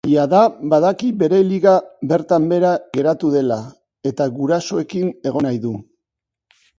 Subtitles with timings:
[0.11, 0.37] Jada
[0.69, 1.73] badaki bere liga
[2.11, 3.57] bertan behera geratu dela
[4.13, 5.75] eta gurasoekin egon nahi du.